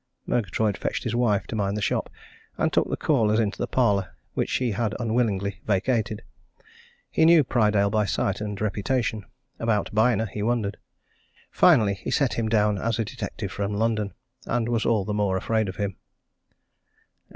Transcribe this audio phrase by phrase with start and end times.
[0.25, 2.09] Murgatroyd fetched his wife to mind the shop,
[2.57, 6.23] and took the callers into the parlour which she had unwillingly vacated.
[7.11, 9.23] He knew Prydale by sight and reputation;
[9.59, 10.77] about Byner he wondered.
[11.51, 14.15] Finally he set him down as a detective from London
[14.47, 15.95] and was all the more afraid of him.